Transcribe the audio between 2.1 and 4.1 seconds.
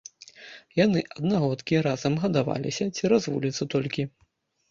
гадаваліся, цераз вуліцу толькі.